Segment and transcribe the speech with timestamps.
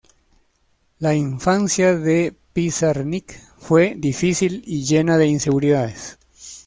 [0.97, 6.17] La infancia de Pizarnik fue difícil y llena de inseguridades.